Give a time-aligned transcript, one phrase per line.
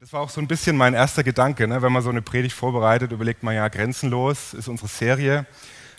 [0.00, 1.66] Das war auch so ein bisschen mein erster Gedanke.
[1.66, 1.82] Ne?
[1.82, 5.44] Wenn man so eine Predigt vorbereitet, überlegt man ja, grenzenlos ist unsere Serie.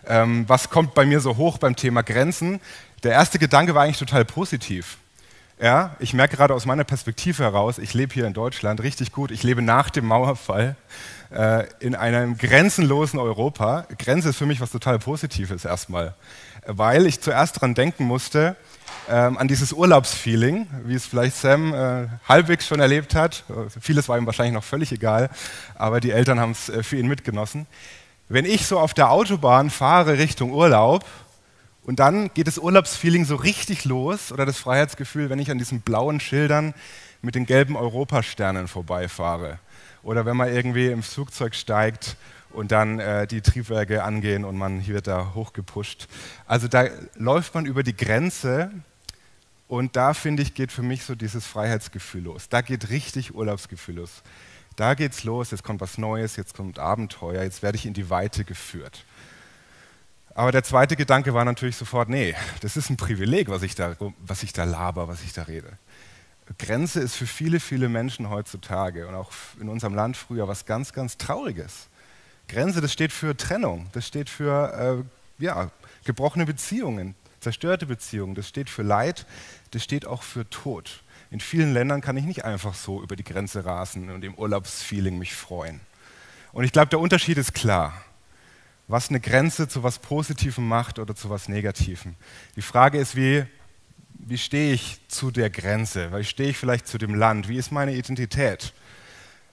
[0.07, 2.61] Ähm, was kommt bei mir so hoch beim Thema Grenzen?
[3.03, 4.99] Der erste Gedanke war eigentlich total positiv.
[5.61, 9.31] Ja, ich merke gerade aus meiner Perspektive heraus, ich lebe hier in Deutschland richtig gut.
[9.31, 10.77] Ich lebe nach dem Mauerfall
[11.31, 13.85] äh, in einem grenzenlosen Europa.
[13.97, 16.15] Grenze ist für mich was total Positives erstmal,
[16.65, 18.55] weil ich zuerst daran denken musste,
[19.09, 23.43] ähm, an dieses Urlaubsfeeling, wie es vielleicht Sam äh, halbwegs schon erlebt hat.
[23.81, 25.29] Vieles war ihm wahrscheinlich noch völlig egal,
[25.75, 27.67] aber die Eltern haben es äh, für ihn mitgenossen.
[28.27, 31.05] Wenn ich so auf der Autobahn fahre Richtung Urlaub
[31.83, 35.81] und dann geht das Urlaubsfeeling so richtig los oder das Freiheitsgefühl, wenn ich an diesen
[35.81, 36.73] blauen Schildern
[37.21, 39.59] mit den gelben Europasternen vorbeifahre
[40.03, 42.15] oder wenn man irgendwie im Flugzeug steigt
[42.51, 46.07] und dann äh, die Triebwerke angehen und man wird da hochgepusht.
[46.45, 48.71] Also da läuft man über die Grenze
[49.67, 52.49] und da finde ich, geht für mich so dieses Freiheitsgefühl los.
[52.49, 54.23] Da geht richtig Urlaubsgefühl los.
[54.75, 58.09] Da geht's los, jetzt kommt was Neues, jetzt kommt Abenteuer, jetzt werde ich in die
[58.09, 59.03] Weite geführt.
[60.33, 63.97] Aber der zweite Gedanke war natürlich sofort, nee, das ist ein Privileg, was ich da,
[64.19, 65.77] was ich da laber, was ich da rede.
[66.57, 70.93] Grenze ist für viele, viele Menschen heutzutage und auch in unserem Land früher was ganz,
[70.93, 71.88] ganz Trauriges.
[72.49, 75.05] Grenze, das steht für Trennung, das steht für
[75.39, 75.71] äh, ja,
[76.03, 79.25] gebrochene Beziehungen, zerstörte Beziehungen, das steht für Leid,
[79.71, 81.03] das steht auch für Tod.
[81.31, 85.17] In vielen Ländern kann ich nicht einfach so über die Grenze rasen und im Urlaubsfeeling
[85.17, 85.79] mich freuen.
[86.51, 87.93] Und ich glaube, der Unterschied ist klar.
[88.87, 92.15] Was eine Grenze zu was Positivem macht oder zu was Negativem.
[92.55, 93.45] Die Frage ist, wie,
[94.13, 96.11] wie stehe ich zu der Grenze?
[96.11, 97.47] Wie stehe ich vielleicht zu dem Land?
[97.47, 98.73] Wie ist meine Identität?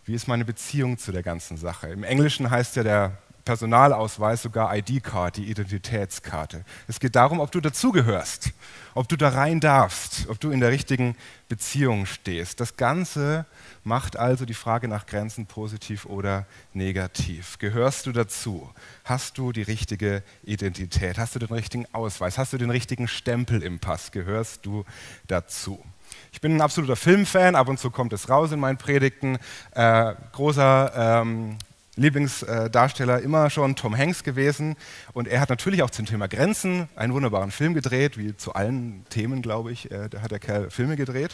[0.07, 1.89] Wie ist meine Beziehung zu der ganzen Sache?
[1.89, 6.65] Im Englischen heißt ja der Personalausweis sogar ID-Card, die Identitätskarte.
[6.87, 8.53] Es geht darum, ob du dazugehörst,
[8.95, 11.17] ob du da rein darfst, ob du in der richtigen
[11.49, 12.61] Beziehung stehst.
[12.61, 13.47] Das Ganze
[13.83, 17.59] macht also die Frage nach Grenzen positiv oder negativ.
[17.59, 18.73] Gehörst du dazu?
[19.03, 21.19] Hast du die richtige Identität?
[21.19, 22.39] Hast du den richtigen Ausweis?
[22.39, 24.13] Hast du den richtigen Stempel im Pass?
[24.13, 24.85] Gehörst du
[25.27, 25.85] dazu?
[26.33, 29.39] Ich bin ein absoluter Filmfan, ab und zu kommt es raus in meinen Predigten.
[29.73, 31.59] Äh, großer ähm,
[31.97, 34.77] Lieblingsdarsteller immer schon Tom Hanks gewesen.
[35.15, 39.05] Und er hat natürlich auch zum Thema Grenzen einen wunderbaren Film gedreht, wie zu allen
[39.09, 39.91] Themen, glaube ich.
[39.91, 41.31] Äh, da hat der Kerl Filme gedreht.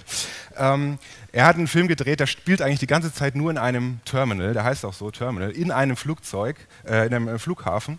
[0.56, 0.98] Ähm,
[1.32, 4.52] er hat einen Film gedreht, der spielt eigentlich die ganze Zeit nur in einem Terminal,
[4.52, 6.56] der heißt auch so Terminal, in einem Flugzeug,
[6.86, 7.98] äh, in einem Flughafen.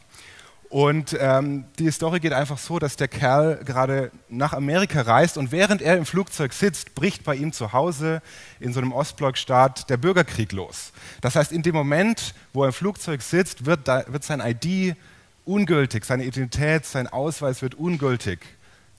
[0.74, 5.52] Und ähm, die Story geht einfach so, dass der Kerl gerade nach Amerika reist und
[5.52, 8.24] während er im Flugzeug sitzt, bricht bei ihm zu Hause
[8.60, 10.92] in so einem Ostblockstaat der Bürgerkrieg los.
[11.22, 14.96] Das heißt, in dem Moment, wo er im Flugzeug sitzt, wird, da, wird sein ID
[15.46, 18.40] ungültig, seine Identität, sein Ausweis wird ungültig.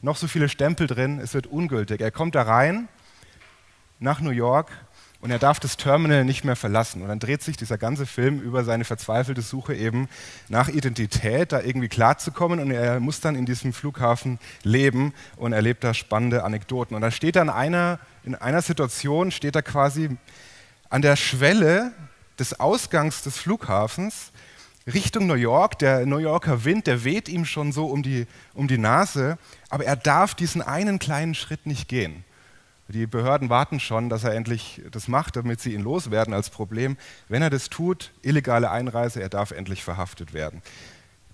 [0.00, 2.00] Noch so viele Stempel drin, es wird ungültig.
[2.00, 2.86] Er kommt da rein
[3.98, 4.70] nach New York
[5.24, 7.00] und er darf das Terminal nicht mehr verlassen.
[7.00, 10.06] Und dann dreht sich dieser ganze Film über seine verzweifelte Suche eben
[10.50, 12.60] nach Identität, da irgendwie klarzukommen.
[12.60, 16.94] Und er muss dann in diesem Flughafen leben und erlebt da spannende Anekdoten.
[16.94, 20.14] Und dann steht in einer, in einer Situation, steht er quasi
[20.90, 21.92] an der Schwelle
[22.38, 24.30] des Ausgangs des Flughafens
[24.86, 25.78] Richtung New York.
[25.78, 29.38] Der New Yorker Wind, der weht ihm schon so um die, um die Nase,
[29.70, 32.24] aber er darf diesen einen kleinen Schritt nicht gehen.
[32.88, 36.98] Die Behörden warten schon, dass er endlich das macht, damit sie ihn loswerden als Problem.
[37.28, 40.62] Wenn er das tut, illegale Einreise, er darf endlich verhaftet werden.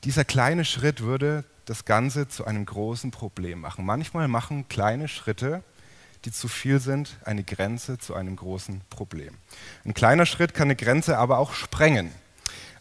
[0.04, 3.84] Dieser kleine Schritt würde das Ganze zu einem großen Problem machen.
[3.84, 5.62] Manchmal machen kleine Schritte,
[6.24, 9.34] die zu viel sind, eine Grenze zu einem großen Problem.
[9.84, 12.12] Ein kleiner Schritt kann eine Grenze aber auch sprengen.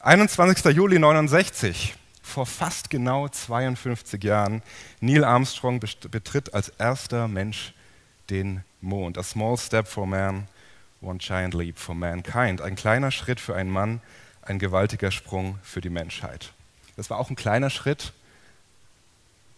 [0.01, 0.63] 21.
[0.75, 4.61] Juli 69, vor fast genau 52 Jahren,
[5.01, 7.73] Neil Armstrong betritt als erster Mensch
[8.29, 9.17] den Mond.
[9.17, 10.47] A small step for man,
[11.01, 12.61] one giant leap for mankind.
[12.61, 14.01] Ein kleiner Schritt für einen Mann,
[14.41, 16.53] ein gewaltiger Sprung für die Menschheit.
[16.95, 18.13] Das war auch ein kleiner Schritt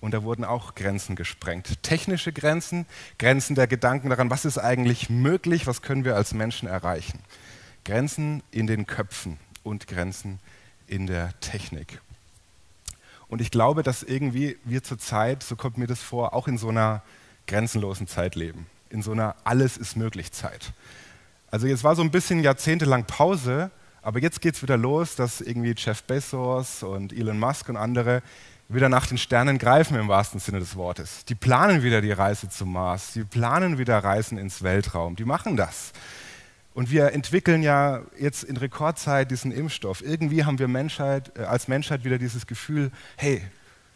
[0.01, 1.81] und da wurden auch Grenzen gesprengt.
[1.83, 2.85] Technische Grenzen,
[3.19, 7.19] Grenzen der Gedanken daran, was ist eigentlich möglich, was können wir als Menschen erreichen.
[7.85, 10.39] Grenzen in den Köpfen und Grenzen
[10.87, 12.01] in der Technik.
[13.27, 16.69] Und ich glaube, dass irgendwie wir zurzeit, so kommt mir das vor, auch in so
[16.69, 17.01] einer
[17.51, 20.71] grenzenlosen Zeit leben, in so einer Alles ist möglich Zeit.
[21.51, 23.71] Also jetzt war so ein bisschen jahrzehntelang Pause,
[24.01, 28.23] aber jetzt geht es wieder los, dass irgendwie Jeff Bezos und Elon Musk und andere
[28.69, 31.25] wieder nach den Sternen greifen im wahrsten Sinne des Wortes.
[31.25, 35.57] Die planen wieder die Reise zum Mars, die planen wieder Reisen ins Weltraum, die machen
[35.57, 35.91] das.
[36.73, 40.01] Und wir entwickeln ja jetzt in Rekordzeit diesen Impfstoff.
[40.01, 43.41] Irgendwie haben wir Menschheit, äh, als Menschheit wieder dieses Gefühl, hey,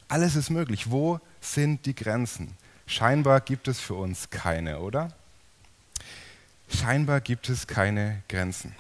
[0.10, 0.92] alles ist möglich.
[0.92, 2.58] Wo sind die Grenzen?
[2.88, 5.12] Scheinbar gibt es für uns keine, oder?
[6.70, 8.76] Scheinbar gibt es keine Grenzen.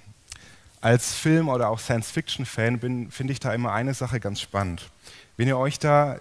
[0.81, 4.89] Als Film- oder auch Science-Fiction-Fan finde ich da immer eine Sache ganz spannend.
[5.37, 6.19] Wenn ihr euch da,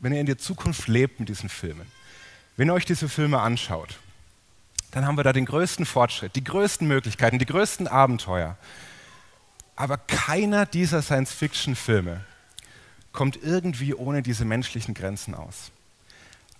[0.00, 1.86] wenn ihr in der Zukunft lebt mit diesen Filmen,
[2.56, 3.98] wenn ihr euch diese Filme anschaut,
[4.90, 8.56] dann haben wir da den größten Fortschritt, die größten Möglichkeiten, die größten Abenteuer.
[9.76, 12.24] Aber keiner dieser Science-Fiction-Filme
[13.12, 15.70] kommt irgendwie ohne diese menschlichen Grenzen aus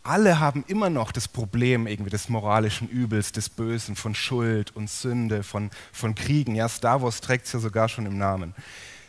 [0.08, 4.90] alle haben immer noch das Problem irgendwie des moralischen Übels, des Bösen, von Schuld und
[4.90, 6.54] Sünde, von, von Kriegen.
[6.54, 8.54] Ja, Star Wars trägt es ja sogar schon im Namen.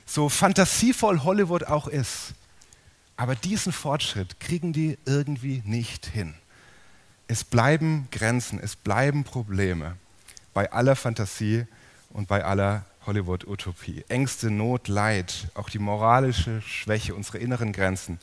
[0.06, 2.34] So fantasievoll Hollywood auch ist,
[3.18, 6.36] aber diesen Fortschritt kriegen die irgendwie nicht hin.
[7.28, 9.98] Es bleiben Grenzen, es bleiben Probleme
[10.54, 11.66] bei aller Fantasie
[12.10, 14.06] und bei aller Hollywood-Utopie.
[14.08, 18.20] Ängste, Not, Leid, auch die moralische Schwäche, unsere inneren Grenzen,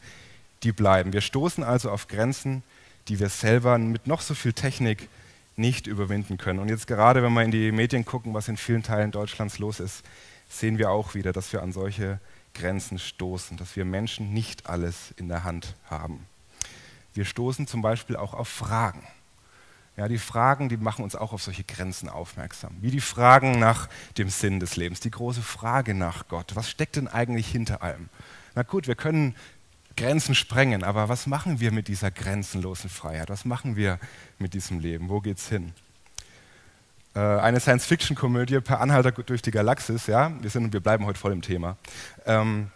[0.65, 1.13] die bleiben.
[1.13, 2.63] Wir stoßen also auf Grenzen,
[3.09, 5.09] die wir selber mit noch so viel Technik
[5.57, 6.59] nicht überwinden können.
[6.59, 9.79] Und jetzt gerade, wenn wir in die Medien gucken, was in vielen Teilen Deutschlands los
[9.79, 10.03] ist,
[10.49, 12.19] sehen wir auch wieder, dass wir an solche
[12.55, 16.27] Grenzen stoßen, dass wir Menschen nicht alles in der Hand haben.
[17.13, 19.07] Wir stoßen zum Beispiel auch auf Fragen.
[19.97, 22.77] Ja, die Fragen, die machen uns auch auf solche Grenzen aufmerksam.
[22.81, 23.89] Wie die Fragen nach
[24.19, 26.57] dem Sinn des Lebens, die große Frage nach Gott.
[26.57, 28.09] Was steckt denn eigentlich hinter allem?
[28.57, 29.37] Na gut, wir können
[29.97, 30.85] Grenzen sprengen.
[30.85, 33.31] Aber was machen wir mit dieser grenzenlosen Freiheit?
[33.31, 33.99] Was machen wir
[34.39, 35.09] mit diesem Leben?
[35.09, 35.73] Wo geht's hin?
[37.15, 41.33] Äh, eine Science-Fiction-Komödie per Anhalter durch die Galaxis, ja, wir, sind, wir bleiben heute voll
[41.33, 41.77] im Thema,
[42.27, 42.71] ähm,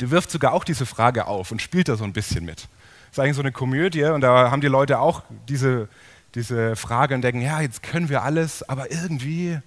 [0.00, 2.62] die wirft sogar auch diese Frage auf und spielt da so ein bisschen mit.
[2.62, 2.68] Das
[3.12, 5.88] ist eigentlich so eine Komödie und da haben die Leute auch diese,
[6.34, 9.60] diese Frage und denken, ja, jetzt können wir alles, aber irgendwie,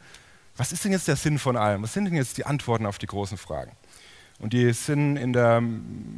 [0.58, 1.84] was ist denn jetzt der Sinn von allem?
[1.84, 3.72] Was sind denn jetzt die Antworten auf die großen Fragen?
[4.40, 5.64] Und die sind in der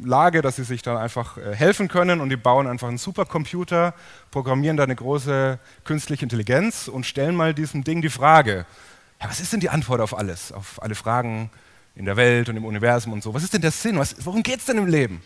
[0.02, 3.94] Lage, dass sie sich dann einfach äh, helfen können und die bauen einfach einen Supercomputer,
[4.30, 8.66] programmieren da eine große künstliche Intelligenz und stellen mal diesem Ding die Frage,
[9.20, 11.50] ja, was ist denn die Antwort auf alles, auf alle Fragen
[11.94, 13.34] in der Welt und im Universum und so?
[13.34, 13.98] Was ist denn der Sinn?
[13.98, 15.22] Was, worum geht es denn im Leben?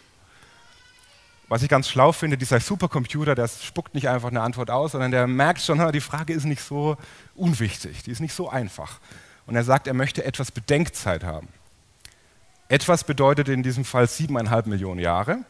[1.49, 5.11] Was ich ganz schlau finde, dieser Supercomputer, der spuckt nicht einfach eine Antwort aus, sondern
[5.11, 6.97] der merkt schon, die Frage ist nicht so
[7.35, 9.01] unwichtig, die ist nicht so einfach.
[9.47, 11.49] Und er sagt, er möchte etwas Bedenkzeit haben.
[12.73, 15.41] Etwas bedeutet in diesem Fall siebeneinhalb Millionen Jahre.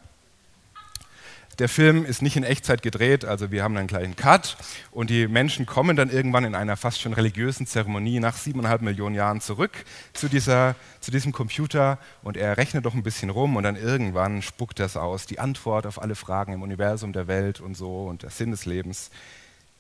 [1.61, 4.57] Der Film ist nicht in Echtzeit gedreht, also wir haben einen kleinen Cut
[4.91, 9.15] und die Menschen kommen dann irgendwann in einer fast schon religiösen Zeremonie nach siebeneinhalb Millionen
[9.15, 9.71] Jahren zurück
[10.15, 14.43] zu, dieser, zu diesem Computer und er rechnet doch ein bisschen rum und dann irgendwann
[14.43, 15.25] spuckt das aus.
[15.27, 18.67] Die Antwort auf alle Fragen im Universum, der Welt und so und der Sinn des
[18.67, 19.13] Lebens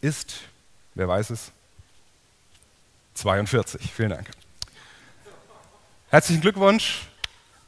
[0.01, 0.43] ist,
[0.95, 1.51] wer weiß es,
[3.15, 3.93] 42.
[3.93, 4.31] Vielen Dank.
[6.09, 7.09] Herzlichen Glückwunsch.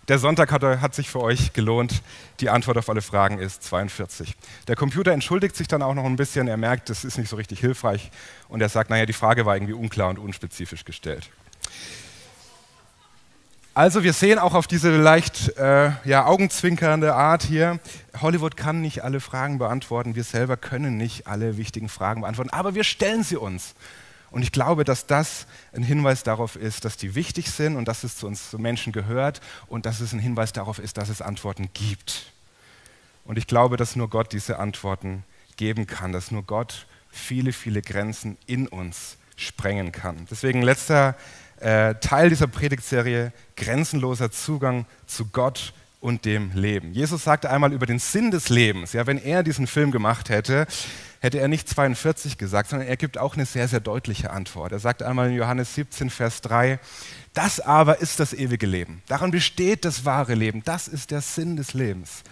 [0.08, 2.02] Der Sonntag hat, hat, sich für euch gelohnt.
[2.40, 4.34] Die Antwort auf alle Fragen ist 42.
[4.68, 6.46] Der Computer entschuldigt sich dann auch noch ein bisschen.
[6.46, 8.10] Er merkt, das ist nicht so richtig hilfreich.
[8.48, 11.30] Und er sagt, naja, die Frage war irgendwie unklar und unspezifisch gestellt.
[13.72, 17.80] Also wir sehen auch auf diese leicht äh, ja, augenzwinkernde Art hier,
[18.20, 20.14] Hollywood kann nicht alle Fragen beantworten.
[20.14, 22.50] Wir selber können nicht alle wichtigen Fragen beantworten.
[22.50, 23.74] Aber wir stellen sie uns.
[24.34, 28.02] Und ich glaube, dass das ein Hinweis darauf ist, dass die wichtig sind und dass
[28.02, 31.68] es zu uns Menschen gehört und dass es ein Hinweis darauf ist, dass es Antworten
[31.72, 32.32] gibt.
[33.24, 35.22] Und ich glaube, dass nur Gott diese Antworten
[35.56, 40.26] geben kann, dass nur Gott viele, viele Grenzen in uns sprengen kann.
[40.28, 41.14] Deswegen letzter
[41.60, 46.92] äh, Teil dieser Predigtserie, grenzenloser Zugang zu Gott und dem Leben.
[46.92, 50.66] Jesus sagte einmal über den Sinn des Lebens, ja, wenn er diesen Film gemacht hätte,
[51.24, 54.72] hätte er nicht 42 gesagt, sondern er gibt auch eine sehr, sehr deutliche Antwort.
[54.72, 56.78] Er sagt einmal in Johannes 17, Vers 3,
[57.32, 59.02] das aber ist das ewige Leben.
[59.06, 60.62] Daran besteht das wahre Leben.
[60.64, 62.24] Das ist der Sinn des Lebens.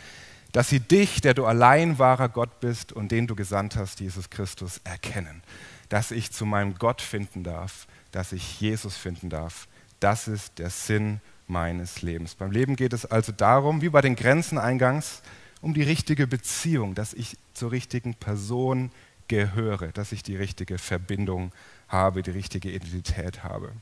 [0.53, 4.29] Dass sie dich, der du allein wahrer Gott bist und den du gesandt hast, Jesus
[4.29, 5.43] Christus, erkennen.
[5.89, 9.69] Dass ich zu meinem Gott finden darf, dass ich Jesus finden darf.
[10.01, 12.35] Das ist der Sinn meines Lebens.
[12.35, 15.23] Beim Leben geht es also darum, wie bei den Grenzen eingangs,
[15.63, 18.91] um die richtige Beziehung, dass ich zur richtigen Person
[19.29, 21.53] gehöre, dass ich die richtige Verbindung
[21.89, 23.73] habe, die richtige Identität habe.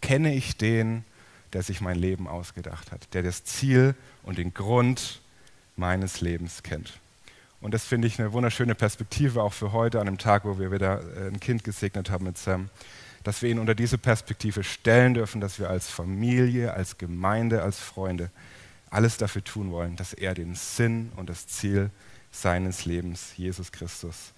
[0.00, 1.04] Kenne ich den,
[1.52, 5.20] der sich mein Leben ausgedacht hat, der das Ziel und den Grund
[5.76, 7.00] meines Lebens kennt.
[7.60, 10.70] Und das finde ich eine wunderschöne Perspektive auch für heute, an einem Tag, wo wir
[10.70, 12.70] wieder äh, ein Kind gesegnet haben mit Sam,
[13.24, 17.80] dass wir ihn unter diese Perspektive stellen dürfen, dass wir als Familie, als Gemeinde, als
[17.80, 18.30] Freunde
[18.90, 21.90] alles dafür tun wollen, dass er den Sinn und das Ziel
[22.32, 24.32] seines Lebens, Jesus Christus,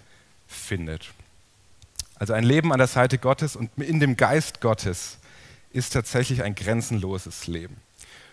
[0.47, 1.11] findet.
[2.15, 5.17] Also ein Leben an der Seite Gottes und in dem Geist Gottes
[5.71, 7.77] ist tatsächlich ein grenzenloses Leben.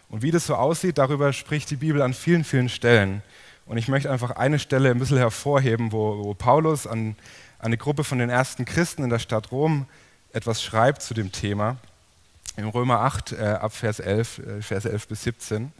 [0.09, 3.23] Und wie das so aussieht, darüber spricht die Bibel an vielen, vielen Stellen.
[3.67, 7.17] Und ich möchte einfach eine Stelle ein bisschen hervorheben, wo, wo Paulus an,
[7.59, 9.87] eine Gruppe von den ersten Christen in der Stadt Rom
[10.33, 11.77] etwas schreibt zu dem Thema.
[12.57, 15.73] In Römer 8 äh, ab Vers 11, äh, Vers 11 bis 17.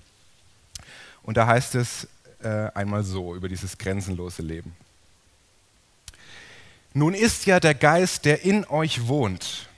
[1.28, 2.08] Und da heißt es
[2.42, 4.75] äh, einmal so über dieses grenzenlose Leben.
[6.94, 9.68] Nun ist ja der Geist, der in euch wohnt,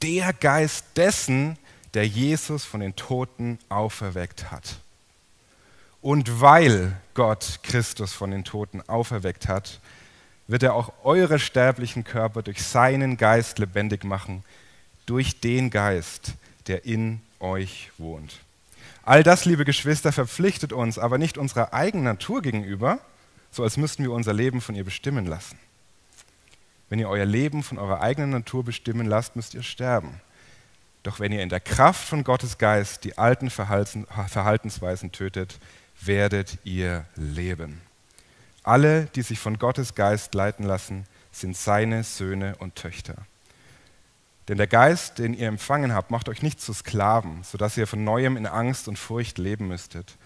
[0.00, 1.58] der Geist dessen,
[1.92, 4.78] der Jesus von den Toten auferweckt hat.
[6.00, 9.80] Und weil Gott Christus von den Toten auferweckt hat,
[10.46, 14.42] wird er auch eure sterblichen Körper durch seinen Geist lebendig machen,
[15.04, 16.32] durch den Geist,
[16.66, 18.38] der in euch wohnt.
[19.06, 23.00] All das, liebe Geschwister, verpflichtet uns aber nicht unserer eigenen Natur gegenüber,
[23.50, 25.58] so als müssten wir unser Leben von ihr bestimmen lassen.
[26.88, 30.20] Wenn ihr euer Leben von eurer eigenen Natur bestimmen lasst, müsst ihr sterben.
[31.02, 35.58] Doch wenn ihr in der Kraft von Gottes Geist die alten Verhaltensweisen tötet,
[36.00, 37.82] werdet ihr leben.
[38.62, 43.16] Alle, die sich von Gottes Geist leiten lassen, sind seine Söhne und Töchter.
[44.48, 48.04] Denn der Geist, den ihr empfangen habt, macht euch nicht zu Sklaven, sodass ihr von
[48.04, 50.16] neuem in Angst und Furcht leben müsstet.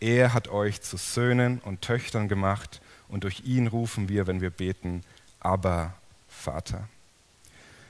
[0.00, 4.50] Er hat euch zu Söhnen und Töchtern gemacht und durch ihn rufen wir, wenn wir
[4.50, 5.02] beten,
[5.40, 5.94] aber
[6.28, 6.88] Vater.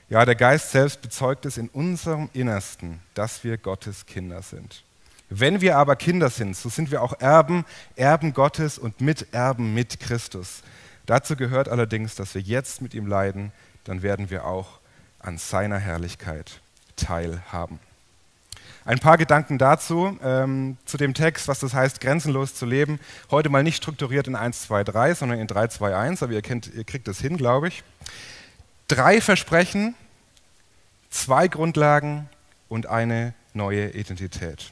[0.07, 4.83] Ja, der Geist selbst bezeugt es in unserem Innersten, dass wir Gottes Kinder sind.
[5.29, 7.65] Wenn wir aber Kinder sind, so sind wir auch Erben,
[7.95, 10.61] Erben Gottes und Miterben mit Christus.
[11.07, 13.51] Dazu gehört allerdings, dass wir jetzt mit ihm leiden,
[13.83, 14.79] dann werden wir auch
[15.25, 16.59] an seiner Herrlichkeit
[16.95, 17.79] teilhaben.
[18.85, 22.99] Ein paar Gedanken dazu, ähm, zu dem Text, was das heißt, grenzenlos zu leben.
[23.31, 26.43] Heute mal nicht strukturiert in 1, 2, 3, sondern in 3, 2, 1, aber ihr,
[26.43, 27.83] kennt, ihr kriegt das hin, glaube ich.
[28.87, 29.95] Drei Versprechen,
[31.09, 32.29] zwei Grundlagen
[32.69, 34.71] und eine neue Identität.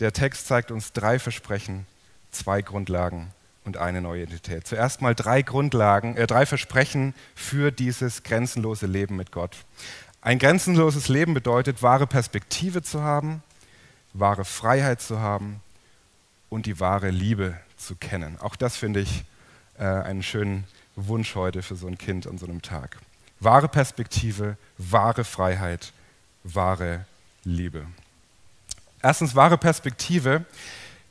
[0.00, 1.86] Der Text zeigt uns drei Versprechen,
[2.32, 3.32] zwei Grundlagen
[3.70, 4.66] und eine neue Identität.
[4.66, 9.56] Zuerst mal drei Grundlagen, äh, drei Versprechen für dieses grenzenlose Leben mit Gott.
[10.22, 13.44] Ein grenzenloses Leben bedeutet, wahre Perspektive zu haben,
[14.12, 15.60] wahre Freiheit zu haben
[16.48, 18.38] und die wahre Liebe zu kennen.
[18.40, 19.24] Auch das finde ich
[19.78, 20.64] äh, einen schönen
[20.96, 22.98] Wunsch heute für so ein Kind an so einem Tag.
[23.38, 25.92] Wahre Perspektive, wahre Freiheit,
[26.42, 27.06] wahre
[27.44, 27.86] Liebe.
[29.00, 30.44] Erstens wahre Perspektive.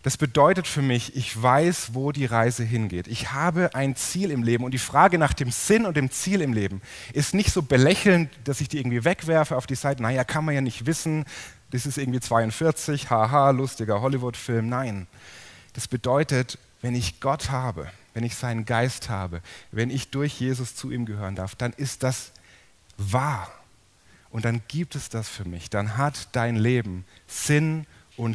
[0.01, 3.07] Das bedeutet für mich, ich weiß, wo die Reise hingeht.
[3.07, 6.39] Ich habe ein Ziel im Leben und die Frage nach dem Sinn und dem Ziel
[6.41, 10.01] im Leben ist nicht so belächelnd, dass ich die irgendwie wegwerfe auf die Seite.
[10.01, 11.25] Naja, kann man ja nicht wissen,
[11.71, 14.69] das ist irgendwie 42, haha, lustiger Hollywood-Film.
[14.69, 15.05] Nein,
[15.73, 19.41] das bedeutet, wenn ich Gott habe, wenn ich seinen Geist habe,
[19.71, 22.31] wenn ich durch Jesus zu ihm gehören darf, dann ist das
[22.97, 23.51] wahr.
[24.31, 25.69] Und dann gibt es das für mich.
[25.69, 27.87] Dann hat dein Leben Sinn und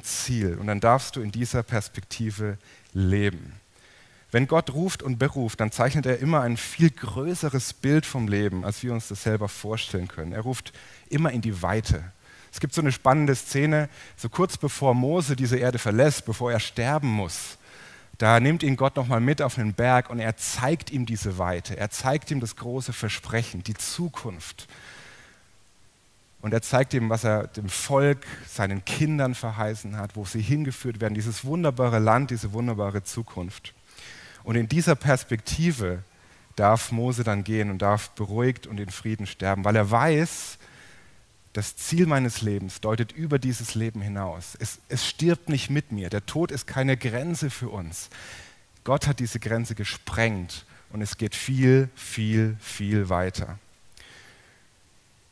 [0.03, 0.57] Ziel.
[0.59, 2.59] Und dann darfst du in dieser Perspektive
[2.93, 3.53] leben.
[4.31, 8.64] Wenn Gott ruft und beruft, dann zeichnet er immer ein viel größeres Bild vom Leben,
[8.64, 10.33] als wir uns das selber vorstellen können.
[10.33, 10.73] Er ruft
[11.09, 12.03] immer in die Weite.
[12.53, 16.61] Es gibt so eine spannende Szene, so kurz bevor Mose diese Erde verlässt, bevor er
[16.61, 17.59] sterben muss.
[18.19, 21.76] Da nimmt ihn Gott nochmal mit auf den Berg und er zeigt ihm diese Weite.
[21.76, 24.69] Er zeigt ihm das große Versprechen, die Zukunft.
[26.45, 31.01] Und er zeigt ihm, was er dem Volk, seinen Kindern verheißen hat, wo sie hingeführt
[31.01, 33.73] werden, dieses wunderbare Land, diese wunderbare Zukunft.
[34.43, 36.03] Und in dieser Perspektive
[36.55, 40.59] darf Mose dann gehen und darf beruhigt und in Frieden sterben, weil er weiß,
[41.55, 44.55] das Ziel meines Lebens deutet über dieses Leben hinaus.
[44.61, 46.11] Es, es stirbt nicht mit mir.
[46.11, 48.11] Der Tod ist keine Grenze für uns.
[48.85, 53.59] Gott hat diese Grenze gesprengt und es geht viel, viel, viel weiter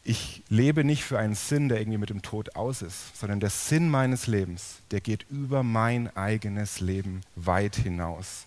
[0.04, 3.50] ich lebe nicht für einen Sinn, der irgendwie mit dem Tod aus ist, sondern der
[3.50, 8.47] Sinn meines Lebens, der geht über mein eigenes Leben weit hinaus.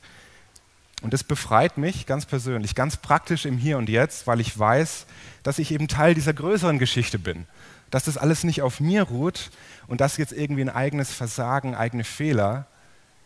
[1.02, 5.06] Und das befreit mich ganz persönlich, ganz praktisch im Hier und Jetzt, weil ich weiß,
[5.44, 7.46] dass ich eben Teil dieser größeren Geschichte bin.
[7.90, 9.52] Dass das alles nicht auf mir ruht
[9.88, 12.66] und dass jetzt irgendwie ein eigenes Versagen, eigene Fehler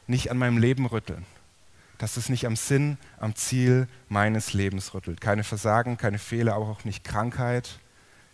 [0.07, 1.25] nicht an meinem Leben rütteln.
[1.97, 5.21] Dass es nicht am Sinn, am Ziel meines Lebens rüttelt.
[5.21, 7.79] Keine Versagen, keine Fehler, aber auch nicht Krankheit,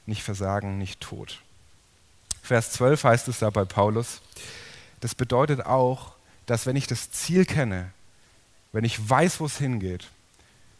[0.05, 1.41] nicht Versagen, nicht Tod.
[2.41, 4.21] Vers 12 heißt es da bei Paulus,
[4.99, 6.13] das bedeutet auch,
[6.45, 7.91] dass wenn ich das Ziel kenne,
[8.71, 10.09] wenn ich weiß, wo es hingeht,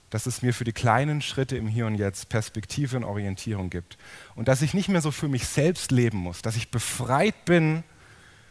[0.10, 3.98] dass es mir für die kleinen Schritte im Hier und Jetzt Perspektive und Orientierung gibt.
[4.36, 7.84] Und dass ich nicht mehr so für mich selbst leben muss, dass ich befreit bin,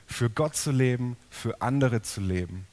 [0.06, 2.66] für Gott zu leben, für andere zu leben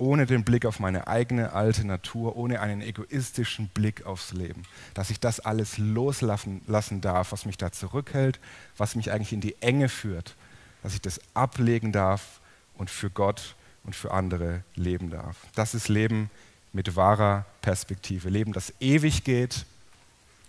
[0.00, 4.62] ohne den Blick auf meine eigene alte Natur, ohne einen egoistischen Blick aufs Leben.
[4.94, 8.40] Dass ich das alles loslassen lassen darf, was mich da zurückhält,
[8.78, 10.36] was mich eigentlich in die Enge führt.
[10.82, 12.40] Dass ich das ablegen darf
[12.78, 13.54] und für Gott
[13.84, 15.36] und für andere leben darf.
[15.54, 16.30] Das ist Leben
[16.72, 18.30] mit wahrer Perspektive.
[18.30, 19.66] Leben, das ewig geht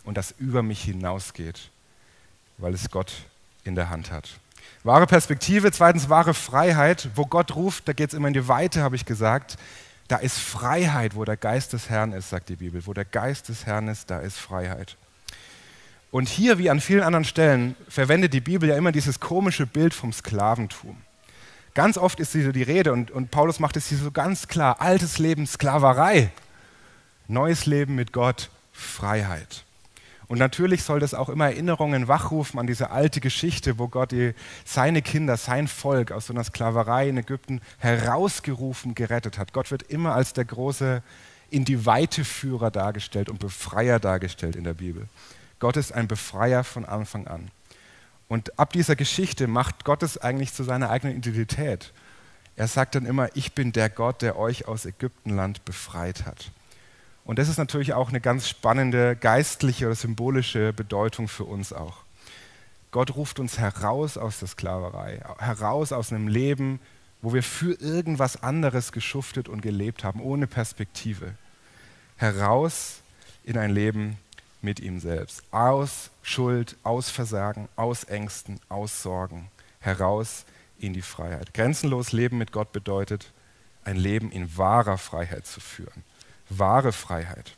[0.05, 1.69] und das über mich hinausgeht,
[2.57, 3.11] weil es Gott
[3.65, 4.39] in der Hand hat.
[4.83, 7.09] Wahre Perspektive, zweitens wahre Freiheit.
[7.15, 9.57] Wo Gott ruft, da geht es immer in die Weite, habe ich gesagt.
[10.07, 12.85] Da ist Freiheit, wo der Geist des Herrn ist, sagt die Bibel.
[12.87, 14.97] Wo der Geist des Herrn ist, da ist Freiheit.
[16.09, 19.93] Und hier, wie an vielen anderen Stellen, verwendet die Bibel ja immer dieses komische Bild
[19.93, 20.97] vom Sklaventum.
[21.73, 24.81] Ganz oft ist hier die Rede, und, und Paulus macht es hier so ganz klar,
[24.81, 26.31] altes Leben Sklaverei,
[27.29, 29.63] neues Leben mit Gott Freiheit.
[30.31, 34.33] Und natürlich soll das auch immer Erinnerungen wachrufen an diese alte Geschichte, wo Gott die,
[34.63, 39.51] seine Kinder, sein Volk aus so einer Sklaverei in Ägypten herausgerufen, gerettet hat.
[39.51, 41.03] Gott wird immer als der große
[41.49, 45.09] in die Weite Führer dargestellt und Befreier dargestellt in der Bibel.
[45.59, 47.51] Gott ist ein Befreier von Anfang an.
[48.29, 51.91] Und ab dieser Geschichte macht Gott es eigentlich zu seiner eigenen Identität.
[52.55, 56.51] Er sagt dann immer, ich bin der Gott, der euch aus Ägyptenland befreit hat.
[57.23, 61.97] Und das ist natürlich auch eine ganz spannende geistliche oder symbolische Bedeutung für uns auch.
[62.89, 66.79] Gott ruft uns heraus aus der Sklaverei, heraus aus einem Leben,
[67.21, 71.35] wo wir für irgendwas anderes geschuftet und gelebt haben, ohne Perspektive.
[72.17, 73.01] Heraus
[73.43, 74.17] in ein Leben
[74.61, 75.43] mit ihm selbst.
[75.51, 79.49] Aus Schuld, aus Versagen, aus Ängsten, aus Sorgen.
[79.79, 80.45] Heraus
[80.79, 81.53] in die Freiheit.
[81.53, 83.31] Grenzenlos Leben mit Gott bedeutet,
[83.85, 86.03] ein Leben in wahrer Freiheit zu führen
[86.57, 87.55] wahre Freiheit.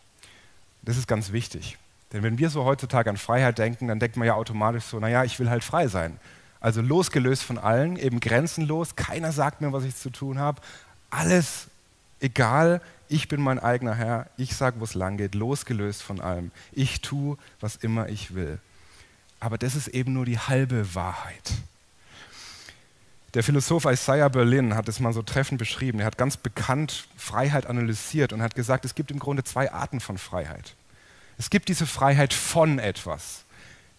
[0.82, 1.78] Das ist ganz wichtig.
[2.12, 5.24] Denn wenn wir so heutzutage an Freiheit denken, dann denkt man ja automatisch so, naja,
[5.24, 6.20] ich will halt frei sein.
[6.60, 10.62] Also losgelöst von allen, eben grenzenlos, keiner sagt mir, was ich zu tun habe.
[11.10, 11.68] Alles
[12.20, 16.52] egal, ich bin mein eigener Herr, ich sage, wo es lang geht, losgelöst von allem.
[16.72, 18.60] Ich tue, was immer ich will.
[19.40, 21.52] Aber das ist eben nur die halbe Wahrheit.
[23.34, 26.00] Der Philosoph Isaiah Berlin hat es mal so treffend beschrieben.
[26.00, 30.00] Er hat ganz bekannt Freiheit analysiert und hat gesagt, es gibt im Grunde zwei Arten
[30.00, 30.75] von Freiheit.
[31.40, 33.44] Es gibt diese Freiheit von etwas,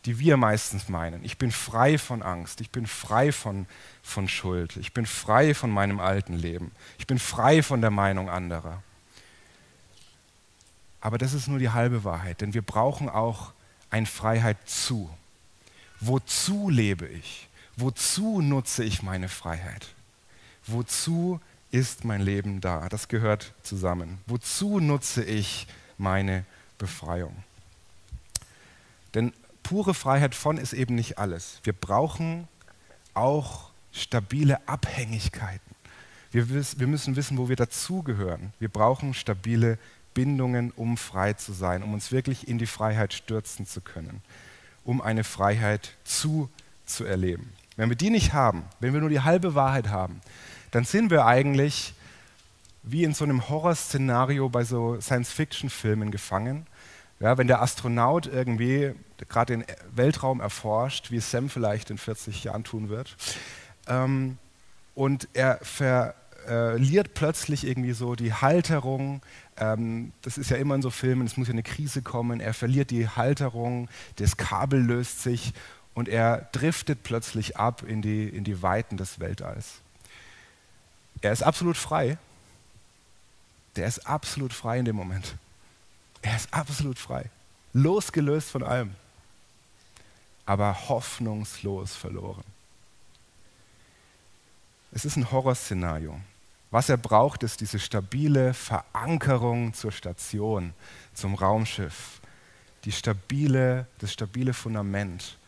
[0.04, 1.24] die wir meistens meinen.
[1.24, 3.66] Ich bin frei von Angst, ich bin frei von,
[4.04, 8.30] von Schuld, ich bin frei von meinem alten Leben, ich bin frei von der Meinung
[8.30, 8.84] anderer.
[11.00, 13.52] Aber das ist nur die halbe Wahrheit, denn wir brauchen auch
[13.90, 15.10] eine Freiheit zu.
[16.00, 17.48] Wozu lebe ich?
[17.76, 19.94] Wozu nutze ich meine Freiheit?
[20.66, 22.88] Wozu ist mein Leben da?
[22.88, 24.18] Das gehört zusammen.
[24.26, 25.66] Wozu nutze ich
[25.98, 26.44] meine
[26.78, 27.34] Befreiung?
[29.14, 29.32] Denn
[29.62, 31.60] pure Freiheit von ist eben nicht alles.
[31.64, 32.48] Wir brauchen
[33.12, 35.74] auch stabile Abhängigkeiten.
[36.30, 38.52] Wir, wir müssen wissen, wo wir dazugehören.
[38.58, 39.78] Wir brauchen stabile
[40.14, 44.22] Bindungen, um frei zu sein, um uns wirklich in die Freiheit stürzen zu können,
[44.84, 46.48] um eine Freiheit zu,
[46.86, 47.52] zu erleben.
[47.76, 50.20] Wenn wir die nicht haben, wenn wir nur die halbe Wahrheit haben,
[50.70, 51.94] dann sind wir eigentlich
[52.82, 56.66] wie in so einem Horrorszenario bei so Science-Fiction-Filmen gefangen.
[57.20, 58.92] Ja, wenn der Astronaut irgendwie
[59.28, 63.16] gerade den Weltraum erforscht, wie Sam vielleicht in 40 Jahren tun wird,
[63.86, 64.38] ähm,
[64.94, 69.22] und er verliert plötzlich irgendwie so die Halterung,
[69.56, 72.54] ähm, das ist ja immer in so Filmen, es muss ja eine Krise kommen, er
[72.54, 75.52] verliert die Halterung, das Kabel löst sich
[75.94, 79.80] und er driftet plötzlich ab in die, in die Weiten des Weltalls.
[81.20, 82.18] Er ist absolut frei.
[83.76, 85.36] Der ist absolut frei in dem Moment.
[86.22, 87.30] Er ist absolut frei.
[87.72, 88.94] Losgelöst von allem.
[90.46, 92.44] Aber hoffnungslos verloren.
[94.92, 96.20] Es ist ein Horrorszenario.
[96.70, 100.74] Was er braucht, ist diese stabile Verankerung zur Station,
[101.14, 102.20] zum Raumschiff.
[102.84, 105.38] Die stabile, das stabile Fundament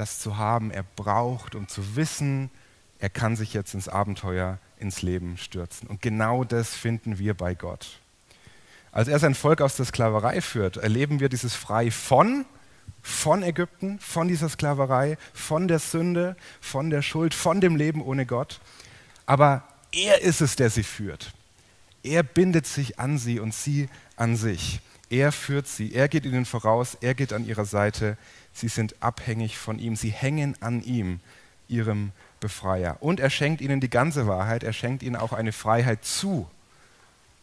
[0.00, 2.50] das zu haben, er braucht, um zu wissen,
[2.98, 5.88] er kann sich jetzt ins Abenteuer, ins Leben stürzen.
[5.88, 8.00] Und genau das finden wir bei Gott.
[8.92, 12.46] Als er sein Volk aus der Sklaverei führt, erleben wir dieses Frei von,
[13.02, 18.24] von Ägypten, von dieser Sklaverei, von der Sünde, von der Schuld, von dem Leben ohne
[18.24, 18.60] Gott.
[19.26, 21.34] Aber er ist es, der sie führt.
[22.02, 24.80] Er bindet sich an sie und sie an sich.
[25.10, 28.16] Er führt sie, er geht ihnen voraus, er geht an ihrer Seite,
[28.52, 31.20] sie sind abhängig von ihm, sie hängen an ihm,
[31.68, 32.96] ihrem Befreier.
[33.00, 36.48] Und er schenkt ihnen die ganze Wahrheit, er schenkt ihnen auch eine Freiheit zu,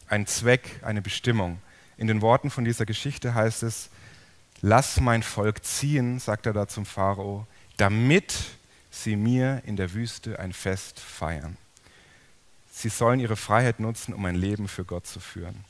[0.08, 1.60] einen Zweck, eine Bestimmung.
[1.98, 3.89] In den Worten von dieser Geschichte heißt es,
[4.62, 8.34] lass mein Volk ziehen, sagt er da zum Pharao, damit
[8.91, 11.58] sie mir in der Wüste ein Fest feiern.
[12.72, 15.65] Sie sollen ihre Freiheit nutzen, um ein Leben für Gott zu führen.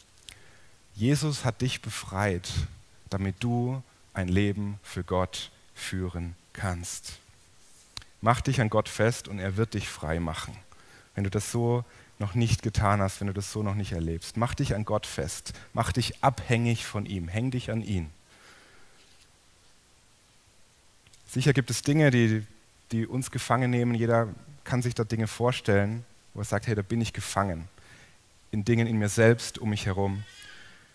[0.95, 2.50] Jesus hat dich befreit,
[3.10, 3.82] damit du
[4.17, 7.19] ein Leben für Gott führen kannst.
[8.21, 10.58] Mach dich an Gott fest und er wird dich frei machen.
[11.15, 11.86] Wenn du das so
[12.19, 15.06] noch nicht getan hast, wenn du das so noch nicht erlebst, mach dich an Gott
[15.06, 18.10] fest, mach dich abhängig von ihm, häng dich an ihn
[21.27, 22.45] Sicher gibt es Dinge, die,
[22.91, 23.93] die uns gefangen nehmen.
[23.93, 24.30] Jeder
[24.63, 27.67] kann sich da Dinge vorstellen, wo er sagt, hey, da bin ich gefangen.
[28.51, 30.23] In Dingen in mir selbst, um mich herum.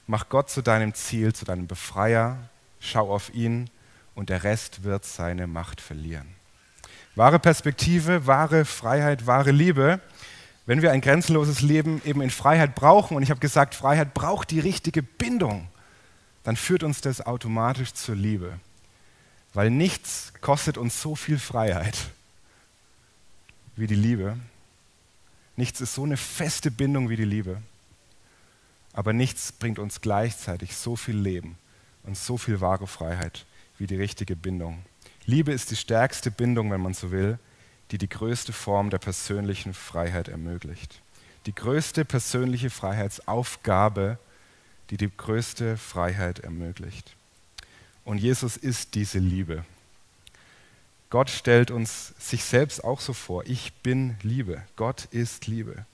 [0.06, 2.38] Mach Gott zu deinem Ziel, zu deinem Befreier.
[2.84, 3.70] Schau auf ihn
[4.16, 6.26] und der Rest wird seine Macht verlieren.
[7.14, 10.00] Wahre Perspektive, wahre Freiheit, wahre Liebe.
[10.66, 14.50] Wenn wir ein grenzenloses Leben eben in Freiheit brauchen, und ich habe gesagt, Freiheit braucht
[14.50, 15.68] die richtige Bindung,
[16.42, 18.58] dann führt uns das automatisch zur Liebe.
[19.54, 21.96] Weil nichts kostet uns so viel Freiheit
[23.76, 24.36] wie die Liebe.
[25.56, 27.62] Nichts ist so eine feste Bindung wie die Liebe.
[28.92, 31.56] Aber nichts bringt uns gleichzeitig so viel Leben
[32.04, 33.46] und so viel wahre Freiheit
[33.78, 34.84] wie die richtige Bindung.
[35.26, 37.38] Liebe ist die stärkste Bindung, wenn man so will,
[37.90, 41.00] die die größte Form der persönlichen Freiheit ermöglicht.
[41.46, 44.18] Die größte persönliche Freiheitsaufgabe,
[44.90, 47.14] die die größte Freiheit ermöglicht.
[48.04, 49.64] Und Jesus ist diese Liebe.
[51.10, 53.44] Gott stellt uns sich selbst auch so vor.
[53.46, 54.62] Ich bin Liebe.
[54.76, 55.84] Gott ist Liebe.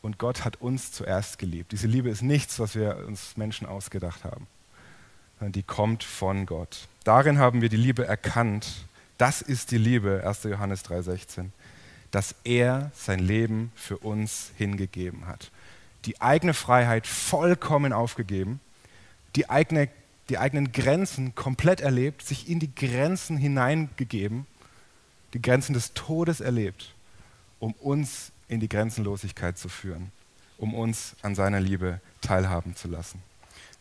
[0.00, 1.72] Und Gott hat uns zuerst geliebt.
[1.72, 4.46] Diese Liebe ist nichts, was wir uns Menschen ausgedacht haben,
[5.40, 6.88] die kommt von Gott.
[7.04, 8.86] Darin haben wir die Liebe erkannt.
[9.18, 10.44] Das ist die Liebe, 1.
[10.44, 11.50] Johannes 3:16,
[12.10, 15.50] dass er sein Leben für uns hingegeben hat.
[16.06, 18.60] Die eigene Freiheit vollkommen aufgegeben,
[19.36, 19.88] die, eigene,
[20.28, 24.46] die eigenen Grenzen komplett erlebt, sich in die Grenzen hineingegeben,
[25.32, 26.94] die Grenzen des Todes erlebt,
[27.58, 30.12] um uns in die Grenzenlosigkeit zu führen,
[30.58, 33.22] um uns an seiner Liebe teilhaben zu lassen.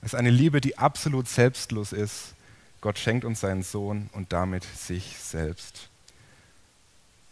[0.03, 2.33] Ist eine Liebe, die absolut selbstlos ist,
[2.81, 5.87] Gott schenkt uns seinen Sohn und damit sich selbst.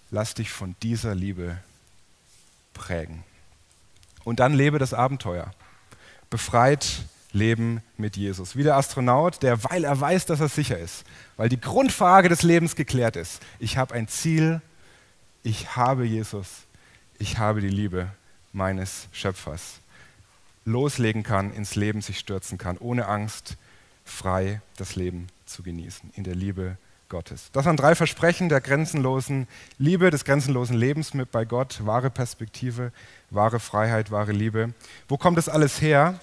[0.09, 1.57] Lass dich von dieser Liebe
[2.73, 3.25] prägen.
[4.23, 5.53] Und dann lebe das Abenteuer.
[6.29, 7.03] Befreit
[7.33, 8.55] leben mit Jesus.
[8.55, 11.03] Wie der Astronaut, der, weil er weiß, dass er sicher ist,
[11.35, 13.41] weil die Grundfrage des Lebens geklärt ist.
[13.59, 14.61] Ich habe ein Ziel,
[15.43, 16.47] ich habe Jesus,
[17.19, 18.09] ich habe die Liebe
[18.53, 19.80] meines Schöpfers.
[20.65, 23.57] Loslegen kann, ins Leben sich stürzen kann, ohne Angst,
[24.05, 26.77] frei das Leben zu genießen, in der Liebe
[27.09, 27.49] Gottes.
[27.51, 29.47] Das waren drei Versprechen der grenzenlosen
[29.77, 32.91] Liebe, des grenzenlosen Lebens mit bei Gott, wahre Perspektive,
[33.29, 34.73] wahre Freiheit, wahre Liebe.
[35.09, 36.19] Wo kommt das alles her?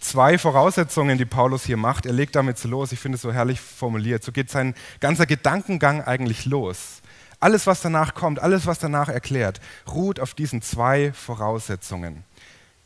[0.00, 2.06] Zwei Voraussetzungen, die Paulus hier macht.
[2.06, 4.22] Er legt damit so los, ich finde es so herrlich formuliert.
[4.22, 7.02] So geht sein ganzer Gedankengang eigentlich los.
[7.40, 9.60] Alles, was danach kommt, alles, was danach erklärt,
[9.92, 12.24] ruht auf diesen zwei Voraussetzungen.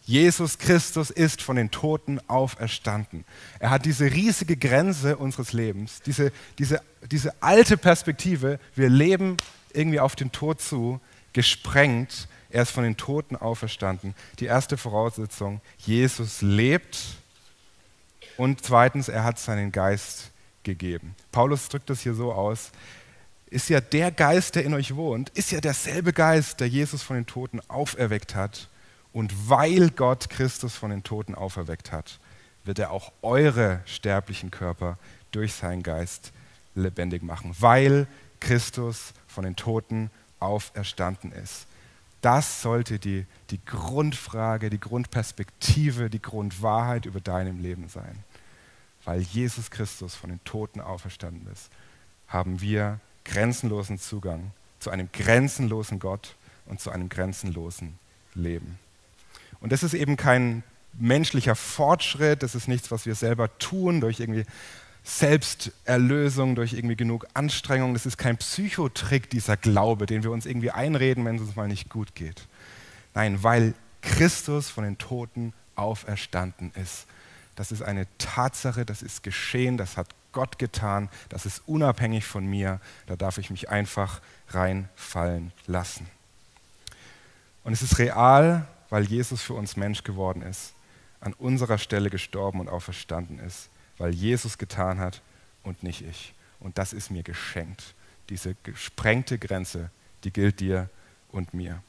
[0.05, 3.25] Jesus Christus ist von den Toten auferstanden.
[3.61, 9.37] Er hat diese riesige Grenze unseres Lebens, diese, diese, diese alte Perspektive, wir leben
[9.73, 11.01] irgendwie auf den Tod zu,
[11.33, 12.29] gesprengt.
[12.51, 14.15] Er ist von den Toten auferstanden.
[14.41, 16.99] Die erste Voraussetzung, Jesus lebt.
[18.37, 20.31] Und zweitens, er hat seinen Geist
[20.65, 21.15] gegeben.
[21.31, 22.73] Paulus drückt das hier so aus,
[23.51, 27.17] ist ja der Geist, der in euch wohnt, ist ja derselbe Geist, der Jesus von
[27.17, 28.69] den Toten auferweckt hat
[29.13, 32.19] und weil Gott Christus von den Toten auferweckt hat,
[32.65, 34.99] wird er auch eure sterblichen Körper
[35.33, 36.33] durch seinen Geist
[36.75, 38.07] lebendig machen, weil
[38.41, 41.67] Christus von den Toten auferstanden ist.
[42.21, 48.25] Das sollte die, die Grundfrage, die Grundperspektive, die Grundwahrheit über deinem Leben sein.
[49.05, 51.69] Weil Jesus Christus von den Toten auferstanden ist,
[52.29, 57.99] haben wir grenzenlosen Zugang zu einem grenzenlosen Gott und zu einem grenzenlosen
[58.35, 58.79] Leben.
[59.63, 64.21] Und das ist eben kein menschlicher Fortschritt, das ist nichts, was wir selber tun durch
[64.21, 64.45] irgendwie
[65.05, 67.95] Selbsterlösung, durch irgendwie genug Anstrengung.
[67.95, 71.69] Das ist kein Psychotrick, dieser Glaube, den wir uns irgendwie einreden, wenn es uns mal
[71.69, 72.47] nicht gut geht.
[73.15, 77.07] Nein, weil Christus von den Toten auferstanden ist.
[77.55, 82.47] Das ist eine Tatsache, das ist geschehen, das hat Gott getan, das ist unabhängig von
[82.47, 82.81] mir.
[83.07, 86.07] Da darf ich mich einfach reinfallen lassen.
[87.65, 90.75] Und es ist real weil Jesus für uns Mensch geworden ist,
[91.23, 95.23] an unserer Stelle gestorben und auferstanden ist, weil Jesus getan hat
[95.63, 96.35] und nicht ich.
[96.61, 97.95] Und das ist mir geschenkt.
[98.29, 99.89] Diese gesprengte Grenze,
[100.25, 100.91] die gilt dir
[101.31, 101.83] und mir.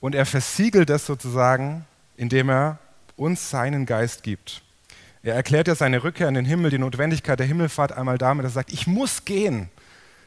[0.00, 1.84] Und er versiegelt das sozusagen,
[2.16, 2.78] indem er
[3.16, 4.62] uns seinen Geist gibt.
[5.22, 8.52] Er erklärt ja seine Rückkehr in den Himmel, die Notwendigkeit der Himmelfahrt einmal damit, dass
[8.52, 9.68] er sagt, ich muss gehen,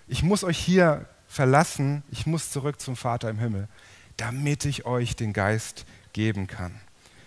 [0.07, 3.67] ich muss euch hier verlassen, ich muss zurück zum Vater im Himmel
[4.23, 6.79] damit ich euch den Geist geben kann,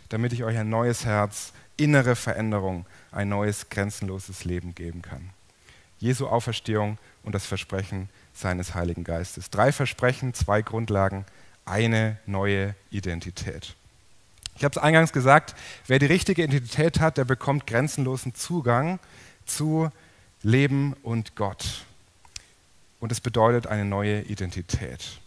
[0.09, 5.29] damit ich euch ein neues Herz, innere Veränderung, ein neues grenzenloses Leben geben kann.
[5.99, 9.51] Jesu Auferstehung und das Versprechen seines Heiligen Geistes.
[9.51, 11.27] Drei Versprechen, zwei Grundlagen,
[11.67, 13.77] eine neue Identität.
[14.57, 15.55] Ich habe es eingangs gesagt,
[15.87, 19.01] wer die richtige Identität hat, der bekommt grenzenlosen Zugang
[19.45, 19.91] zu
[20.43, 21.85] Leben und Gott.
[23.01, 25.21] Und es bedeutet eine neue Identität.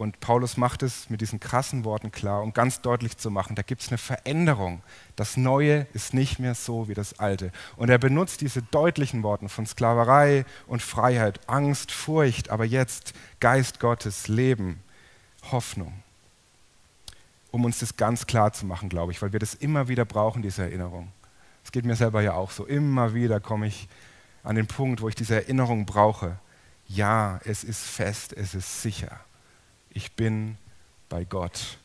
[0.00, 3.60] Und Paulus macht es mit diesen krassen Worten klar, um ganz deutlich zu machen, da
[3.60, 4.80] gibt es eine Veränderung.
[5.14, 7.52] Das Neue ist nicht mehr so wie das Alte.
[7.76, 13.78] Und er benutzt diese deutlichen Worte von Sklaverei und Freiheit, Angst, Furcht, aber jetzt Geist
[13.78, 14.82] Gottes, Leben,
[15.52, 15.92] Hoffnung.
[17.50, 20.40] Um uns das ganz klar zu machen, glaube ich, weil wir das immer wieder brauchen,
[20.40, 21.12] diese Erinnerung.
[21.62, 22.64] Es geht mir selber ja auch so.
[22.64, 23.86] Immer wieder komme ich
[24.44, 26.38] an den Punkt, wo ich diese Erinnerung brauche.
[26.88, 29.20] Ja, es ist fest, es ist sicher
[29.90, 30.56] ich bin
[31.08, 31.78] bei Gott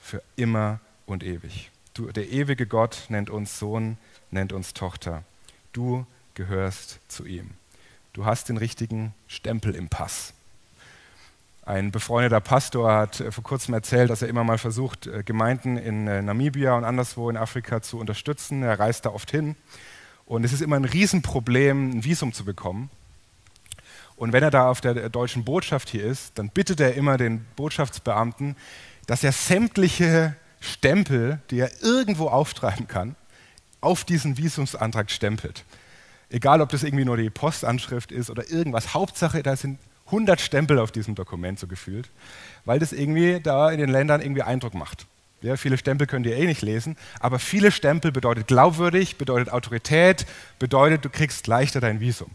[0.00, 1.70] für immer und ewig.
[1.94, 3.98] Du, der ewige Gott nennt uns Sohn,
[4.30, 5.24] nennt uns Tochter.
[5.72, 7.50] Du gehörst zu ihm.
[8.12, 10.32] Du hast den richtigen Stempel im Pass.
[11.68, 15.76] Ein befreundeter Pastor hat äh, vor kurzem erzählt, dass er immer mal versucht, äh, Gemeinden
[15.76, 18.62] in äh, Namibia und anderswo in Afrika zu unterstützen.
[18.62, 19.54] Er reist da oft hin.
[20.24, 22.88] Und es ist immer ein Riesenproblem, ein Visum zu bekommen.
[24.18, 27.46] Und wenn er da auf der deutschen Botschaft hier ist, dann bittet er immer den
[27.56, 28.56] Botschaftsbeamten,
[29.06, 33.14] dass er sämtliche Stempel, die er irgendwo auftreiben kann,
[33.80, 35.64] auf diesen Visumsantrag stempelt.
[36.30, 38.92] Egal, ob das irgendwie nur die Postanschrift ist oder irgendwas.
[38.92, 42.10] Hauptsache, da sind 100 Stempel auf diesem Dokument so gefühlt,
[42.64, 45.06] weil das irgendwie da in den Ländern irgendwie Eindruck macht.
[45.42, 50.26] Ja, viele Stempel könnt ihr eh nicht lesen, aber viele Stempel bedeutet glaubwürdig, bedeutet Autorität,
[50.58, 52.32] bedeutet, du kriegst leichter dein Visum.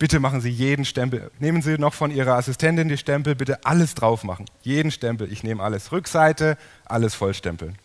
[0.00, 1.30] Bitte machen Sie jeden Stempel.
[1.40, 4.46] Nehmen Sie noch von Ihrer Assistentin die Stempel, bitte alles drauf machen.
[4.62, 5.30] Jeden Stempel.
[5.30, 5.92] Ich nehme alles.
[5.92, 7.76] Rückseite, alles vollstempeln.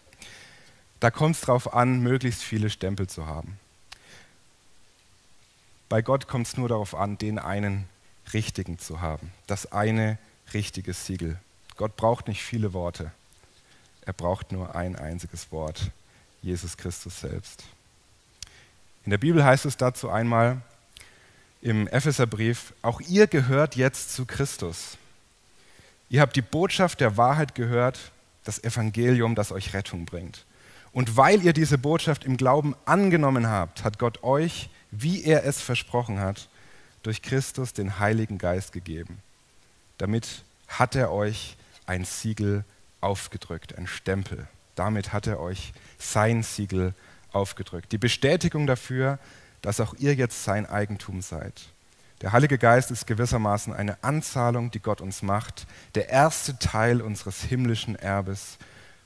[1.02, 3.60] Da kommt es darauf an, möglichst viele Stempel zu haben.
[5.90, 7.84] Bei Gott kommt es nur darauf an, den einen
[8.32, 9.34] richtigen zu haben.
[9.46, 10.18] Das eine
[10.54, 11.38] richtige Siegel.
[11.76, 13.12] Gott braucht nicht viele Worte.
[14.06, 15.92] Er braucht nur ein einziges Wort.
[16.42, 17.66] Jesus Christus selbst.
[19.04, 20.62] In der Bibel heißt es dazu einmal,
[21.66, 25.00] im Epheserbrief, auch ihr gehört jetzt zu Christus.
[26.10, 28.12] Ihr habt die Botschaft der Wahrheit gehört,
[28.44, 30.46] das Evangelium, das euch Rettung bringt.
[30.92, 35.60] Und weil ihr diese Botschaft im Glauben angenommen habt, hat Gott euch, wie er es
[35.60, 36.50] versprochen hat,
[37.02, 39.18] durch Christus den Heiligen Geist gegeben.
[39.98, 42.64] Damit hat er euch ein Siegel
[43.02, 44.48] aufgedrückt, ein Stempel.
[44.76, 46.94] Damit hat er euch sein Siegel
[47.32, 47.92] aufgedrückt.
[47.92, 49.18] Die Bestätigung dafür,
[49.66, 51.70] dass auch ihr jetzt sein Eigentum seid.
[52.22, 57.42] Der Heilige Geist ist gewissermaßen eine Anzahlung, die Gott uns macht, der erste Teil unseres
[57.42, 58.60] himmlischen Erbes.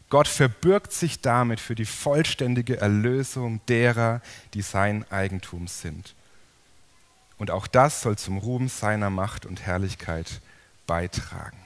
[0.09, 4.21] Gott verbürgt sich damit für die vollständige Erlösung derer,
[4.53, 6.13] die sein Eigentum sind.
[7.37, 10.41] Und auch das soll zum Ruhm seiner Macht und Herrlichkeit
[10.85, 11.57] beitragen.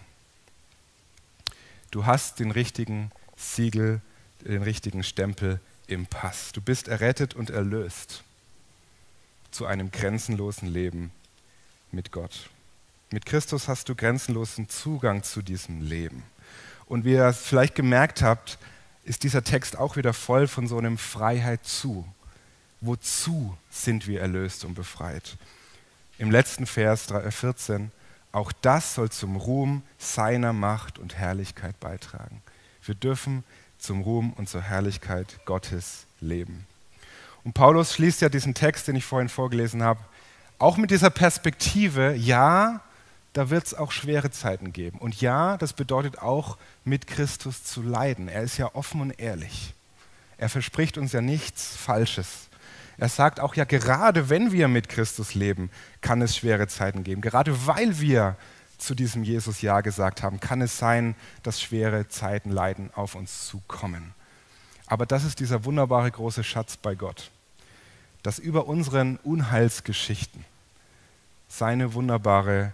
[1.89, 4.01] Du hast den richtigen Siegel,
[4.41, 6.51] den richtigen Stempel im Pass.
[6.51, 8.23] Du bist errettet und erlöst
[9.53, 11.11] zu einem grenzenlosen Leben
[11.91, 12.49] mit Gott.
[13.11, 16.23] Mit Christus hast du grenzenlosen Zugang zu diesem Leben.
[16.85, 18.57] Und wie ihr es vielleicht gemerkt habt,
[19.03, 22.07] ist dieser Text auch wieder voll von so einem Freiheit zu.
[22.81, 25.37] Wozu sind wir erlöst und befreit?
[26.17, 27.91] Im letzten Vers 14,
[28.31, 32.41] auch das soll zum Ruhm seiner Macht und Herrlichkeit beitragen.
[32.83, 33.43] Wir dürfen
[33.77, 36.65] zum Ruhm und zur Herrlichkeit Gottes leben.
[37.43, 39.99] Und Paulus schließt ja diesen Text, den ich vorhin vorgelesen habe,
[40.60, 42.82] auch mit dieser Perspektive, ja,
[43.34, 44.99] da wird es auch schwere Zeiten geben.
[44.99, 48.29] Und ja, das bedeutet auch, mit Christus zu leiden.
[48.29, 49.73] Er ist ja offen und ehrlich.
[50.38, 52.49] Er verspricht uns ja nichts Falsches.
[52.97, 57.21] Er sagt auch ja, gerade wenn wir mit Christus leben, kann es schwere Zeiten geben.
[57.21, 58.38] Gerade weil wir
[58.77, 63.47] zu diesem Jesus Ja gesagt haben, kann es sein, dass schwere Zeiten, Leiden auf uns
[63.47, 64.13] zukommen.
[64.86, 67.32] Aber das ist dieser wunderbare große Schatz bei Gott,
[68.23, 70.45] dass über unseren Unheilsgeschichten
[71.47, 72.73] seine wunderbare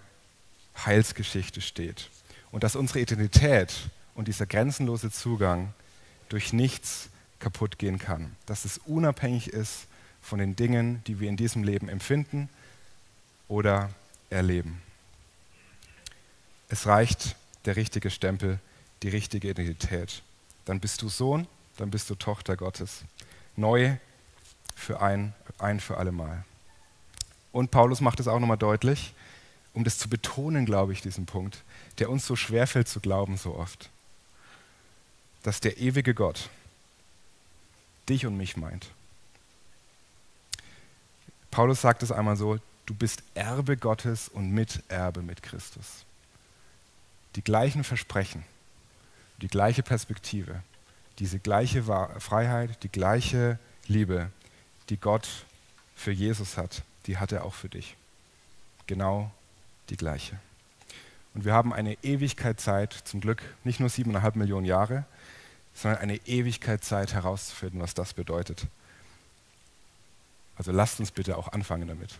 [0.85, 2.09] Heilsgeschichte steht
[2.51, 5.73] und dass unsere Identität und dieser grenzenlose Zugang
[6.29, 7.09] durch nichts
[7.39, 9.87] kaputt gehen kann, dass es unabhängig ist
[10.21, 12.49] von den Dingen, die wir in diesem Leben empfinden
[13.47, 13.89] oder
[14.29, 14.81] erleben.
[16.69, 17.35] Es reicht
[17.65, 18.59] der richtige Stempel,
[19.01, 20.21] die richtige Identität.
[20.65, 21.47] Dann bist du Sohn
[21.79, 23.03] dann bist du Tochter Gottes.
[23.55, 23.95] Neu
[24.75, 26.43] für ein, ein für alle Mal.
[27.51, 29.13] Und Paulus macht es auch nochmal deutlich,
[29.73, 31.63] um das zu betonen, glaube ich, diesen Punkt,
[31.99, 33.89] der uns so schwerfällt zu glauben so oft,
[35.43, 36.49] dass der ewige Gott
[38.07, 38.87] dich und mich meint.
[41.51, 46.05] Paulus sagt es einmal so, du bist Erbe Gottes und Miterbe mit Christus.
[47.35, 48.43] Die gleichen Versprechen,
[49.41, 50.63] die gleiche Perspektive,
[51.19, 51.83] diese gleiche
[52.19, 54.31] Freiheit, die gleiche Liebe,
[54.89, 55.27] die Gott
[55.99, 57.95] für Jesus hat, die hat er auch für dich.
[58.87, 59.31] Genau
[59.89, 60.39] die gleiche.
[61.33, 65.03] Und wir haben eine Ewigkeit Zeit, zum Glück nicht nur siebeneinhalb Millionen Jahre,
[65.73, 68.65] sondern eine Ewigkeit Zeit herauszufinden, was das bedeutet.
[70.57, 72.17] Also lasst uns bitte auch anfangen damit.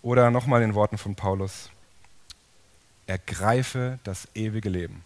[0.00, 1.70] Oder nochmal in Worten von Paulus,
[3.06, 5.04] ergreife das ewige Leben,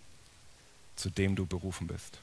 [0.94, 2.18] zu dem du berufen bist.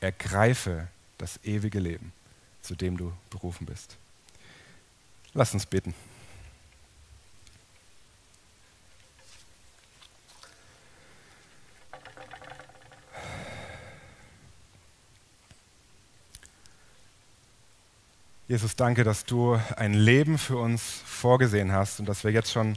[0.00, 2.12] Ergreife das ewige Leben,
[2.62, 3.96] zu dem du berufen bist.
[5.32, 5.94] Lass uns beten.
[18.50, 22.76] Jesus, danke, dass du ein Leben für uns vorgesehen hast und dass wir jetzt schon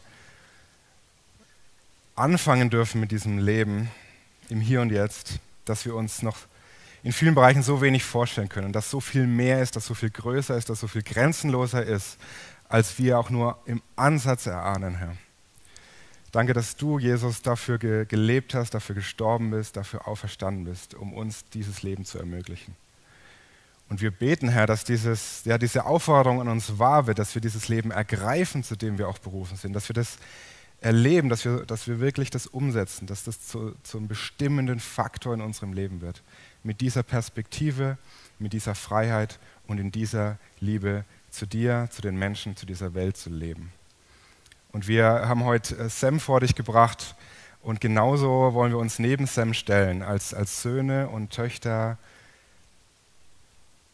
[2.15, 3.89] anfangen dürfen mit diesem Leben
[4.49, 6.37] im Hier und Jetzt, dass wir uns noch
[7.03, 10.09] in vielen Bereichen so wenig vorstellen können, dass so viel mehr ist, dass so viel
[10.09, 12.17] größer ist, dass so viel grenzenloser ist,
[12.69, 15.15] als wir auch nur im Ansatz erahnen, Herr.
[16.31, 21.13] Danke, dass du, Jesus, dafür ge gelebt hast, dafür gestorben bist, dafür auferstanden bist, um
[21.13, 22.75] uns dieses Leben zu ermöglichen.
[23.89, 27.41] Und wir beten, Herr, dass dieses, ja, diese Aufforderung an uns wahr wird, dass wir
[27.41, 30.17] dieses Leben ergreifen, zu dem wir auch berufen sind, dass wir das
[30.81, 35.41] erleben, dass wir, dass wir wirklich das umsetzen, dass das zu, zum bestimmenden Faktor in
[35.41, 36.23] unserem Leben wird.
[36.63, 37.97] Mit dieser Perspektive,
[38.39, 43.17] mit dieser Freiheit und in dieser Liebe zu dir, zu den Menschen, zu dieser Welt
[43.17, 43.71] zu leben.
[44.71, 47.15] Und wir haben heute äh, Sam vor dich gebracht
[47.61, 51.97] und genauso wollen wir uns neben Sam stellen, als, als Söhne und Töchter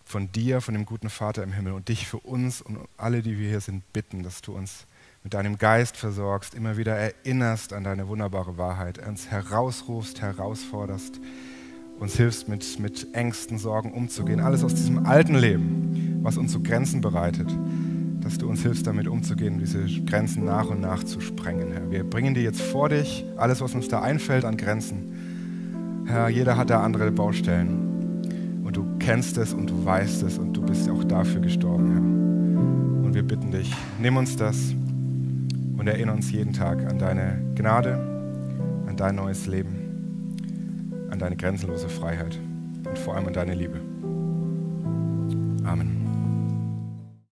[0.06, 3.38] von dir, von dem guten Vater im Himmel und dich für uns und alle, die
[3.38, 4.86] wir hier sind, bitten, dass du uns
[5.24, 11.20] mit deinem Geist versorgst, immer wieder erinnerst an deine wunderbare Wahrheit, uns herausrufst, herausforderst,
[12.00, 14.40] uns hilfst, mit, mit Ängsten, Sorgen umzugehen.
[14.40, 17.48] Alles aus diesem alten Leben, was uns so Grenzen bereitet,
[18.22, 21.92] dass du uns hilfst, damit umzugehen, diese Grenzen nach und nach zu sprengen, Herr.
[21.92, 26.04] Wir bringen dir jetzt vor dich alles, was uns da einfällt an Grenzen.
[26.06, 28.62] Herr, jeder hat da andere Baustellen.
[28.64, 33.06] Und du kennst es und du weißt es und du bist auch dafür gestorben, Herr.
[33.06, 34.74] Und wir bitten dich, nimm uns das
[35.78, 37.96] und erinnere uns jeden Tag an deine Gnade,
[38.88, 39.79] an dein neues Leben,
[41.20, 42.40] an deine grenzenlose Freiheit
[42.88, 43.82] und vor allem an deine Liebe.
[45.66, 45.99] Amen.